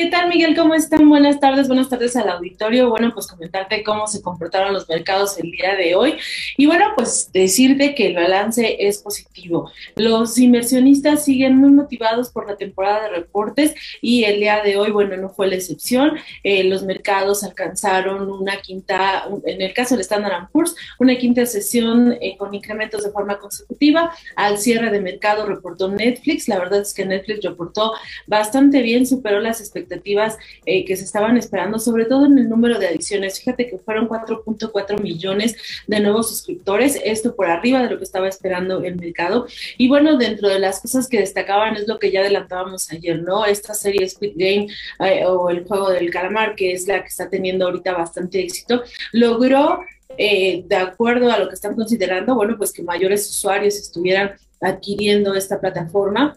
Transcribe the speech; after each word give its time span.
¿Qué 0.00 0.06
tal, 0.06 0.30
Miguel? 0.30 0.56
¿Cómo 0.56 0.74
están? 0.74 1.06
Buenas 1.10 1.40
tardes, 1.40 1.68
buenas 1.68 1.90
tardes 1.90 2.16
al 2.16 2.30
auditorio. 2.30 2.88
Bueno, 2.88 3.12
pues 3.12 3.26
comentarte 3.26 3.84
cómo 3.84 4.06
se 4.06 4.22
comportaron 4.22 4.72
los 4.72 4.88
mercados 4.88 5.38
el 5.38 5.50
día 5.50 5.76
de 5.76 5.94
hoy. 5.94 6.16
Y 6.56 6.64
bueno, 6.64 6.86
pues 6.96 7.28
decirte 7.34 7.94
que 7.94 8.06
el 8.06 8.14
balance 8.14 8.76
es 8.88 9.02
positivo. 9.02 9.70
Los 9.96 10.38
inversionistas 10.38 11.22
siguen 11.22 11.58
muy 11.58 11.68
motivados 11.72 12.30
por 12.30 12.48
la 12.48 12.56
temporada 12.56 13.02
de 13.02 13.08
reportes 13.10 13.74
y 14.00 14.24
el 14.24 14.40
día 14.40 14.62
de 14.62 14.78
hoy, 14.78 14.90
bueno, 14.90 15.18
no 15.18 15.28
fue 15.28 15.48
la 15.48 15.56
excepción. 15.56 16.12
Eh, 16.44 16.64
los 16.64 16.82
mercados 16.82 17.44
alcanzaron 17.44 18.30
una 18.30 18.56
quinta, 18.56 19.28
en 19.44 19.60
el 19.60 19.74
caso 19.74 19.96
del 19.96 20.00
Standard 20.00 20.48
Poor's, 20.50 20.74
una 20.98 21.14
quinta 21.16 21.44
sesión 21.44 22.16
eh, 22.22 22.38
con 22.38 22.54
incrementos 22.54 23.04
de 23.04 23.10
forma 23.10 23.38
consecutiva. 23.38 24.14
Al 24.34 24.56
cierre 24.56 24.90
de 24.90 25.02
mercado 25.02 25.44
reportó 25.44 25.88
Netflix. 25.90 26.48
La 26.48 26.58
verdad 26.58 26.80
es 26.80 26.94
que 26.94 27.04
Netflix 27.04 27.44
reportó 27.44 27.92
bastante 28.26 28.80
bien, 28.80 29.06
superó 29.06 29.40
las 29.40 29.60
expectativas 29.60 29.89
expectativas 29.90 30.38
eh, 30.66 30.84
que 30.84 30.96
se 30.96 31.04
estaban 31.04 31.36
esperando, 31.36 31.78
sobre 31.78 32.04
todo 32.04 32.26
en 32.26 32.38
el 32.38 32.48
número 32.48 32.78
de 32.78 32.88
adiciones. 32.88 33.40
Fíjate 33.40 33.68
que 33.68 33.78
fueron 33.78 34.08
4.4 34.08 35.00
millones 35.00 35.56
de 35.86 36.00
nuevos 36.00 36.28
suscriptores, 36.28 37.00
esto 37.04 37.34
por 37.34 37.46
arriba 37.46 37.82
de 37.82 37.90
lo 37.90 37.98
que 37.98 38.04
estaba 38.04 38.28
esperando 38.28 38.82
el 38.82 38.96
mercado. 38.96 39.46
Y 39.76 39.88
bueno, 39.88 40.16
dentro 40.16 40.48
de 40.48 40.58
las 40.58 40.80
cosas 40.80 41.08
que 41.08 41.20
destacaban 41.20 41.76
es 41.76 41.88
lo 41.88 41.98
que 41.98 42.10
ya 42.10 42.20
adelantábamos 42.20 42.90
ayer, 42.92 43.22
¿no? 43.22 43.44
Esta 43.44 43.74
serie 43.74 44.08
Squid 44.08 44.32
Game 44.36 44.68
eh, 45.00 45.24
o 45.26 45.50
el 45.50 45.64
juego 45.64 45.90
del 45.90 46.10
calamar, 46.10 46.54
que 46.54 46.72
es 46.72 46.86
la 46.86 47.02
que 47.02 47.08
está 47.08 47.28
teniendo 47.28 47.66
ahorita 47.66 47.92
bastante 47.92 48.40
éxito, 48.40 48.82
logró 49.12 49.80
eh, 50.16 50.64
de 50.66 50.76
acuerdo 50.76 51.30
a 51.30 51.38
lo 51.38 51.48
que 51.48 51.54
están 51.54 51.74
considerando, 51.74 52.34
bueno, 52.34 52.56
pues 52.56 52.72
que 52.72 52.82
mayores 52.82 53.28
usuarios 53.28 53.76
estuvieran 53.76 54.32
adquiriendo 54.60 55.34
esta 55.34 55.60
plataforma 55.60 56.34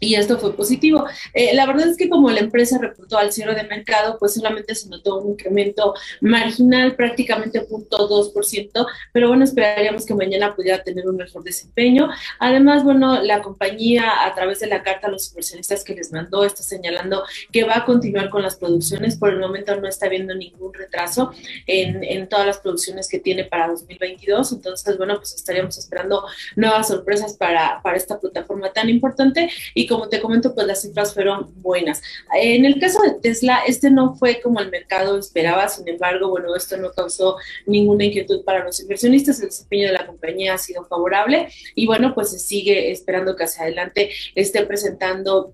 y 0.00 0.14
esto 0.14 0.38
fue 0.38 0.56
positivo. 0.56 1.04
Eh, 1.34 1.54
la 1.54 1.66
verdad 1.66 1.88
es 1.88 1.96
que 1.96 2.08
como 2.08 2.30
la 2.30 2.40
empresa 2.40 2.78
reportó 2.78 3.18
al 3.18 3.32
cierre 3.32 3.54
de 3.54 3.64
mercado, 3.64 4.16
pues 4.18 4.34
solamente 4.34 4.74
se 4.74 4.88
notó 4.88 5.18
un 5.18 5.32
incremento 5.32 5.94
marginal, 6.22 6.96
prácticamente 6.96 7.66
0.2%, 7.68 8.86
pero 9.12 9.28
bueno, 9.28 9.44
esperaríamos 9.44 10.06
que 10.06 10.14
mañana 10.14 10.56
pudiera 10.56 10.82
tener 10.82 11.06
un 11.06 11.16
mejor 11.16 11.44
desempeño. 11.44 12.08
Además, 12.38 12.82
bueno, 12.82 13.22
la 13.22 13.42
compañía 13.42 14.24
a 14.24 14.34
través 14.34 14.60
de 14.60 14.66
la 14.66 14.82
carta 14.82 15.08
a 15.08 15.10
los 15.10 15.28
inversionistas 15.28 15.84
que 15.84 15.94
les 15.94 16.10
mandó 16.12 16.44
está 16.44 16.62
señalando 16.62 17.22
que 17.52 17.64
va 17.64 17.76
a 17.76 17.84
continuar 17.84 18.30
con 18.30 18.42
las 18.42 18.56
producciones. 18.56 19.18
Por 19.18 19.30
el 19.30 19.38
momento 19.38 19.78
no 19.78 19.86
está 19.86 20.08
viendo 20.08 20.34
ningún 20.34 20.72
retraso 20.72 21.32
en, 21.66 22.02
en 22.04 22.28
todas 22.28 22.46
las 22.46 22.58
producciones 22.58 23.06
que 23.06 23.18
tiene 23.18 23.44
para 23.44 23.68
2022. 23.68 24.52
Entonces, 24.52 24.96
bueno, 24.96 25.16
pues 25.16 25.34
estaríamos 25.34 25.76
esperando 25.76 26.24
nuevas 26.56 26.88
sorpresas 26.88 27.34
para, 27.34 27.82
para 27.82 27.98
esta 27.98 28.18
plataforma 28.18 28.72
tan 28.72 28.88
importante 28.88 29.50
y 29.74 29.89
como 29.90 30.08
te 30.08 30.20
comento, 30.20 30.54
pues 30.54 30.66
las 30.66 30.82
cifras 30.82 31.12
fueron 31.12 31.52
buenas. 31.56 32.00
En 32.32 32.64
el 32.64 32.80
caso 32.80 33.02
de 33.02 33.14
Tesla, 33.20 33.60
este 33.66 33.90
no 33.90 34.14
fue 34.14 34.40
como 34.40 34.60
el 34.60 34.70
mercado 34.70 35.18
esperaba, 35.18 35.68
sin 35.68 35.86
embargo, 35.88 36.30
bueno, 36.30 36.54
esto 36.54 36.76
no 36.76 36.92
causó 36.92 37.36
ninguna 37.66 38.04
inquietud 38.04 38.44
para 38.44 38.64
los 38.64 38.80
inversionistas, 38.80 39.40
el 39.40 39.48
desempeño 39.48 39.88
de 39.88 39.94
la 39.94 40.06
compañía 40.06 40.54
ha 40.54 40.58
sido 40.58 40.84
favorable 40.84 41.48
y 41.74 41.86
bueno, 41.86 42.14
pues 42.14 42.30
se 42.30 42.38
sigue 42.38 42.92
esperando 42.92 43.34
que 43.34 43.44
hacia 43.44 43.64
adelante 43.64 44.10
esté 44.34 44.64
presentando 44.64 45.52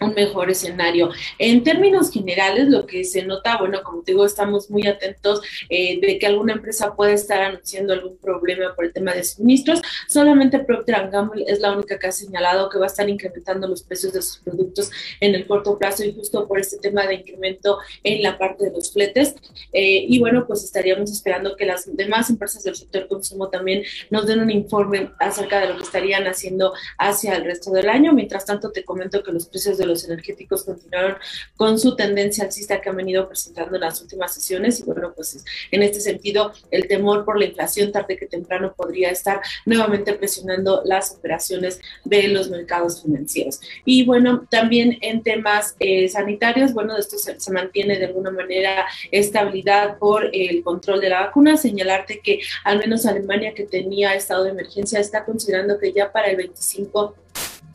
un 0.00 0.14
mejor 0.14 0.50
escenario. 0.50 1.10
En 1.38 1.62
términos 1.62 2.10
generales, 2.10 2.68
lo 2.68 2.86
que 2.86 3.04
se 3.04 3.24
nota, 3.24 3.58
bueno, 3.58 3.82
como 3.82 4.02
te 4.02 4.12
digo, 4.12 4.24
estamos 4.24 4.70
muy 4.70 4.86
atentos 4.86 5.40
eh, 5.68 6.00
de 6.00 6.18
que 6.18 6.26
alguna 6.26 6.54
empresa 6.54 6.94
pueda 6.94 7.12
estar 7.12 7.40
anunciando 7.40 7.92
algún 7.92 8.16
problema 8.18 8.74
por 8.74 8.84
el 8.84 8.92
tema 8.92 9.12
de 9.12 9.24
suministros. 9.24 9.80
Solamente 10.08 10.58
Procter 10.58 11.10
Gamble 11.10 11.44
es 11.46 11.60
la 11.60 11.72
única 11.72 11.98
que 11.98 12.06
ha 12.06 12.12
señalado 12.12 12.68
que 12.68 12.78
va 12.78 12.84
a 12.84 12.88
estar 12.88 13.08
incrementando 13.08 13.68
los 13.68 13.82
precios 13.82 14.12
de 14.12 14.22
sus 14.22 14.38
productos 14.38 14.90
en 15.20 15.34
el 15.34 15.46
corto 15.46 15.78
plazo 15.78 16.04
y 16.04 16.14
justo 16.14 16.46
por 16.46 16.58
este 16.58 16.78
tema 16.78 17.06
de 17.06 17.14
incremento 17.14 17.78
en 18.02 18.22
la 18.22 18.38
parte 18.38 18.64
de 18.64 18.72
los 18.72 18.92
fletes. 18.92 19.34
Eh, 19.72 20.04
y 20.08 20.18
bueno, 20.18 20.46
pues 20.46 20.64
estaríamos 20.64 21.10
esperando 21.10 21.56
que 21.56 21.66
las 21.66 21.94
demás 21.96 22.30
empresas 22.30 22.62
del 22.64 22.74
sector 22.74 23.08
consumo 23.08 23.48
también 23.48 23.82
nos 24.10 24.26
den 24.26 24.40
un 24.40 24.50
informe 24.50 25.10
acerca 25.18 25.60
de 25.60 25.68
lo 25.68 25.76
que 25.76 25.84
estarían 25.84 26.26
haciendo 26.26 26.72
hacia 26.98 27.36
el 27.36 27.44
resto 27.44 27.70
del 27.72 27.88
año. 27.88 28.12
Mientras 28.12 28.44
tanto, 28.44 28.70
te 28.70 28.84
comento 28.84 29.22
que 29.22 29.32
los 29.32 29.46
precios 29.46 29.78
de 29.78 29.83
los 29.86 30.04
energéticos 30.04 30.64
continuaron 30.64 31.16
con 31.56 31.78
su 31.78 31.96
tendencia 31.96 32.44
alcista 32.44 32.80
que 32.80 32.88
han 32.88 32.96
venido 32.96 33.28
presentando 33.28 33.76
en 33.76 33.82
las 33.82 34.00
últimas 34.00 34.34
sesiones 34.34 34.80
y 34.80 34.84
bueno, 34.84 35.12
pues 35.14 35.44
en 35.70 35.82
este 35.82 36.00
sentido 36.00 36.52
el 36.70 36.88
temor 36.88 37.24
por 37.24 37.38
la 37.38 37.46
inflación 37.46 37.92
tarde 37.92 38.16
que 38.16 38.26
temprano 38.26 38.74
podría 38.76 39.10
estar 39.10 39.40
nuevamente 39.66 40.14
presionando 40.14 40.82
las 40.84 41.12
operaciones 41.12 41.80
de 42.04 42.28
los 42.28 42.50
mercados 42.50 43.02
financieros. 43.02 43.60
Y 43.84 44.04
bueno, 44.04 44.46
también 44.50 44.98
en 45.00 45.22
temas 45.22 45.76
eh, 45.78 46.08
sanitarios, 46.08 46.72
bueno, 46.72 46.96
esto 46.96 47.18
se, 47.18 47.38
se 47.38 47.52
mantiene 47.52 47.98
de 47.98 48.06
alguna 48.06 48.30
manera 48.30 48.86
estabilidad 49.10 49.98
por 49.98 50.30
el 50.32 50.62
control 50.62 51.00
de 51.00 51.10
la 51.10 51.20
vacuna, 51.26 51.56
señalarte 51.56 52.20
que 52.20 52.40
al 52.64 52.78
menos 52.78 53.06
Alemania 53.06 53.54
que 53.54 53.64
tenía 53.64 54.14
estado 54.14 54.44
de 54.44 54.50
emergencia 54.50 55.00
está 55.00 55.24
considerando 55.24 55.78
que 55.78 55.92
ya 55.92 56.12
para 56.12 56.28
el 56.28 56.36
25 56.36 57.14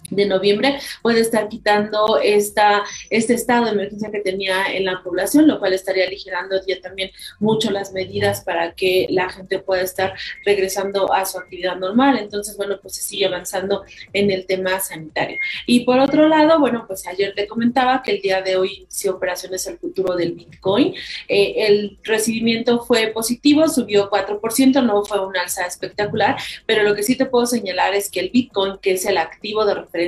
de 0.10 0.26
noviembre 0.26 0.80
puede 1.02 1.22
estar 1.22 1.50
quitando 1.50 2.20
esta, 2.22 2.84
este 3.10 3.34
estado 3.34 3.66
de 3.66 3.72
emergencia 3.72 4.12
que 4.12 4.20
tenía 4.20 4.74
en 4.74 4.86
la 4.86 5.02
población, 5.04 5.48
lo 5.48 5.60
cual 5.60 5.74
estaría 5.74 6.06
aligerando 6.06 6.56
ya 6.68 6.80
también 6.82 7.12
mucho 7.40 7.72
las 7.72 7.92
medidas 7.92 8.42
para 8.42 8.74
que 8.74 9.08
la 9.10 9.30
gente 9.30 9.60
pueda 9.60 9.82
estar 9.82 10.14
regresando 10.46 11.12
a 11.14 11.26
su 11.26 11.38
actividad 11.38 11.76
normal. 11.78 12.18
Entonces, 12.18 12.58
bueno, 12.58 12.80
pues 12.82 12.96
se 12.96 13.02
sigue 13.02 13.26
avanzando 13.26 13.84
en 14.14 14.32
el 14.32 14.46
tema 14.46 14.80
sanitario. 14.80 15.38
Y 15.66 15.82
por 15.82 16.00
otro 16.00 16.28
lado, 16.28 16.60
bueno, 16.60 16.86
pues 16.88 17.08
ayer 17.08 17.34
te 17.36 17.48
comentaba 17.48 18.02
que 18.04 18.12
el 18.12 18.22
día 18.22 18.42
de 18.42 18.56
hoy 18.56 18.80
inició 18.82 19.16
operaciones 19.16 19.66
el 19.68 19.78
futuro 19.78 20.16
del 20.16 20.34
Bitcoin. 20.34 20.94
Eh, 21.28 21.54
el 21.68 21.98
recibimiento 22.04 22.82
fue 22.82 23.08
positivo, 23.08 23.68
subió 23.68 24.10
4%, 24.10 24.84
no 24.84 25.04
fue 25.06 25.26
un 25.26 25.36
alza 25.38 25.66
espectacular, 25.66 26.38
pero 26.66 26.84
lo 26.84 26.96
que 26.96 27.04
sí 27.04 27.16
te 27.16 27.26
puedo 27.26 27.46
señalar 27.46 27.94
es 27.94 28.10
que 28.10 28.20
el 28.20 28.30
Bitcoin, 28.30 28.78
que 28.82 28.94
es 28.94 29.06
el 29.06 29.18
activo 29.18 29.66
de 29.66 29.76
referencia, 29.76 29.99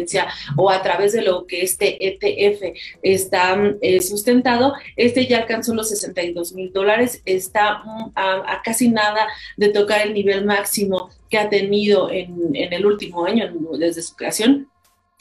o 0.57 0.69
a 0.69 0.81
través 0.81 1.13
de 1.13 1.21
lo 1.21 1.45
que 1.45 1.61
este 1.61 1.97
ETF 2.07 2.77
está 3.01 3.57
eh, 3.81 4.01
sustentado, 4.01 4.73
este 4.95 5.27
ya 5.27 5.39
alcanzó 5.39 5.73
los 5.73 5.89
62 5.89 6.53
mil 6.53 6.71
dólares, 6.71 7.21
está 7.25 7.83
mm, 7.83 8.11
a, 8.15 8.61
casi 8.63 8.89
nada 8.89 9.27
de 9.57 9.69
tocar 9.69 10.05
el 10.05 10.13
nivel 10.13 10.45
máximo 10.45 11.09
que 11.29 11.37
ha 11.37 11.49
tenido 11.49 12.09
en, 12.11 12.55
en 12.55 12.73
el 12.73 12.85
último 12.85 13.25
año 13.25 13.51
desde 13.77 14.01
su 14.01 14.15
creación 14.15 14.67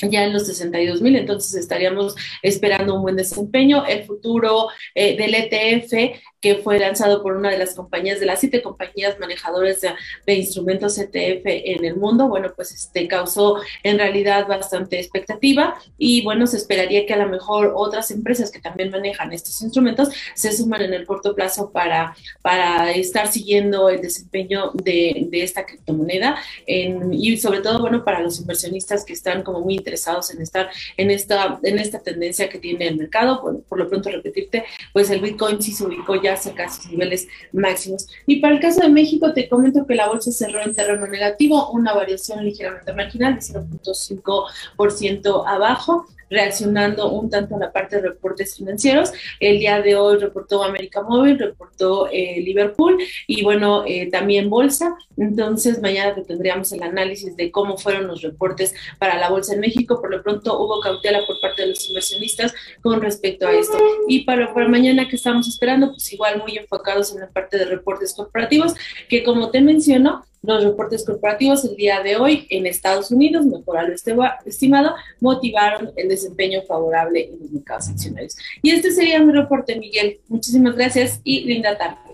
ya 0.08 0.24
en 0.24 0.32
los 0.32 0.46
62 0.46 1.02
mil, 1.02 1.16
entonces 1.16 1.54
estaríamos 1.54 2.14
esperando 2.42 2.94
un 2.94 3.02
buen 3.02 3.16
desempeño. 3.16 3.84
El 3.86 4.04
futuro 4.04 4.68
eh, 4.94 5.16
del 5.16 5.34
ETF, 5.34 6.18
que 6.40 6.56
fue 6.56 6.78
lanzado 6.78 7.22
por 7.22 7.36
una 7.36 7.50
de 7.50 7.58
las 7.58 7.74
compañías, 7.74 8.18
de 8.18 8.26
las 8.26 8.40
siete 8.40 8.62
compañías 8.62 9.18
manejadoras 9.18 9.80
de, 10.26 10.34
instrumentos 10.34 10.96
ETF 10.96 11.42
en 11.44 11.84
el 11.84 11.96
mundo, 11.96 12.28
bueno, 12.28 12.52
pues 12.56 12.72
este 12.72 13.06
causó 13.08 13.60
en 13.82 13.98
realidad 13.98 14.46
bastante 14.46 14.98
expectativa 14.98 15.74
y 15.98 16.22
bueno, 16.22 16.46
se 16.46 16.56
esperaría 16.56 17.04
que 17.04 17.12
a 17.12 17.18
lo 17.18 17.28
mejor 17.28 17.72
otras 17.76 18.10
empresas 18.10 18.50
que 18.50 18.60
también 18.60 18.90
manejan 18.90 19.32
estos 19.32 19.60
instrumentos 19.60 20.08
se 20.34 20.52
suman 20.52 20.80
en 20.82 20.94
el 20.94 21.04
corto 21.06 21.34
plazo 21.34 21.72
para, 21.72 22.16
para 22.40 22.90
estar 22.92 23.30
siguiendo 23.30 23.90
el 23.90 24.00
desempeño 24.00 24.70
de, 24.72 25.26
de 25.28 25.42
esta 25.42 25.66
criptomoneda 25.66 26.36
en, 26.66 27.12
y 27.12 27.36
sobre 27.36 27.60
todo, 27.60 27.80
bueno, 27.80 28.02
para 28.02 28.20
los 28.20 28.40
inversionistas 28.40 29.04
que 29.04 29.12
están 29.12 29.42
como 29.42 29.60
muy 29.60 29.74
interesados 29.74 29.89
interesados 29.90 30.30
en 30.30 30.40
estar 30.40 30.70
en 30.96 31.10
esta, 31.10 31.58
en 31.62 31.78
esta 31.78 31.98
tendencia 31.98 32.48
que 32.48 32.58
tiene 32.58 32.88
el 32.88 32.96
mercado. 32.96 33.42
Bueno, 33.42 33.60
por 33.68 33.78
lo 33.78 33.86
pronto 33.88 34.08
repetirte, 34.10 34.64
pues 34.92 35.10
el 35.10 35.20
Bitcoin 35.20 35.60
sí 35.60 35.72
se 35.72 35.84
ubicó 35.84 36.14
ya 36.20 36.36
cerca 36.36 36.62
de 36.64 36.70
sus 36.70 36.90
niveles 36.90 37.28
máximos. 37.52 38.06
Y 38.26 38.40
para 38.40 38.54
el 38.54 38.60
caso 38.60 38.80
de 38.80 38.88
México, 38.88 39.32
te 39.32 39.48
comento 39.48 39.84
que 39.86 39.96
la 39.96 40.08
bolsa 40.08 40.30
cerró 40.30 40.62
en 40.62 40.74
terreno 40.74 41.06
negativo, 41.06 41.70
una 41.70 41.92
variación 41.92 42.44
ligeramente 42.44 42.92
marginal 42.92 43.34
de 43.34 43.40
0.5% 43.40 45.44
abajo 45.47 46.06
reaccionando 46.30 47.10
un 47.10 47.28
tanto 47.28 47.56
a 47.56 47.59
la 47.59 47.72
parte 47.72 47.97
de 47.97 48.09
reportes 48.09 48.56
financieros. 48.56 49.12
El 49.41 49.59
día 49.59 49.82
de 49.82 49.97
hoy 49.97 50.18
reportó 50.18 50.62
América 50.62 51.03
Móvil, 51.03 51.38
reportó 51.38 52.09
eh, 52.10 52.41
Liverpool 52.41 52.98
y 53.27 53.42
bueno, 53.42 53.84
eh, 53.86 54.09
también 54.10 54.48
Bolsa. 54.48 54.97
Entonces, 55.16 55.82
mañana 55.82 56.15
tendríamos 56.22 56.72
el 56.72 56.82
análisis 56.82 57.36
de 57.36 57.50
cómo 57.50 57.77
fueron 57.77 58.06
los 58.06 58.22
reportes 58.22 58.74
para 58.98 59.18
la 59.18 59.28
Bolsa 59.28 59.54
en 59.54 59.60
México. 59.60 60.00
Por 60.00 60.10
lo 60.10 60.22
pronto 60.22 60.59
hubo 60.59 60.80
cautela 60.80 61.27
por 61.27 61.41
parte 61.41 61.62
de 61.62 61.68
los 61.68 61.88
inversionistas 61.88 62.54
con 62.80 63.03
respecto 63.03 63.47
a 63.47 63.53
esto. 63.53 63.77
Y 64.09 64.24
para, 64.24 64.54
para 64.54 64.68
mañana 64.68 65.09
que 65.09 65.16
estamos 65.16 65.48
esperando, 65.48 65.91
pues 65.91 66.12
igual 66.12 66.38
muy 66.38 66.56
enfocados 66.56 67.12
en 67.12 67.21
la 67.21 67.28
parte 67.28 67.59
de 67.59 67.65
reportes 67.65 68.15
corporativos, 68.15 68.74
que 69.09 69.24
como 69.24 69.50
te 69.50 69.60
menciono, 69.60 70.24
los 70.42 70.65
reportes 70.65 71.04
corporativos 71.04 71.65
el 71.65 71.77
día 71.77 72.03
de 72.03 72.16
hoy 72.16 72.47
en 72.51 72.66
Estados 72.66 73.10
Unidos, 73.10 73.45
mejor 73.45 73.78
a 73.78 73.83
lo 73.83 73.95
estimado, 73.95 74.95
motivaron 75.21 75.92
el 75.97 76.09
desempeño 76.09 76.63
favorable 76.63 77.31
en 77.33 77.41
los 77.41 77.51
mercados 77.51 77.89
accionarios. 77.89 78.37
Y 78.63 78.71
este 78.71 78.91
sería 78.91 79.21
mi 79.21 79.33
reporte, 79.33 79.78
Miguel. 79.78 80.21
Muchísimas 80.28 80.77
gracias 80.77 81.21
y 81.25 81.41
linda 81.45 81.77
tarde. 81.77 82.09